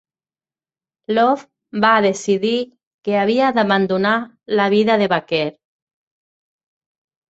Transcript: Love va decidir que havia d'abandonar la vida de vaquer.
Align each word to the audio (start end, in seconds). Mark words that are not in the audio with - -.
Love 1.17 1.81
va 1.85 1.91
decidir 2.07 2.55
que 3.11 3.21
havia 3.27 3.53
d'abandonar 3.61 4.17
la 4.59 4.69
vida 4.79 5.01
de 5.05 5.15
vaquer. 5.17 5.47